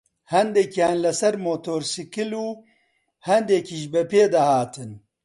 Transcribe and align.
هەندێکیان 0.33 0.97
لەسەر 1.05 1.33
مۆتۆرسکیل 1.45 2.31
و 2.43 2.47
هەندێکیش 3.29 3.83
بەپێ 3.93 4.23
دەهاتن 4.33 4.91